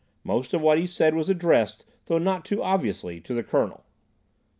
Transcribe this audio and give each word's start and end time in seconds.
Most 0.23 0.55
of 0.55 0.61
what 0.61 0.79
he 0.79 0.87
said 0.87 1.13
was 1.13 1.29
addressed, 1.29 1.85
though 2.05 2.17
not 2.17 2.43
too 2.43 2.63
obviously, 2.63 3.21
to 3.21 3.35
the 3.35 3.43
Colonel. 3.43 3.83